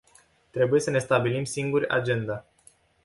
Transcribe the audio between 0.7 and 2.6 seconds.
să ne stabilim singuri agenda.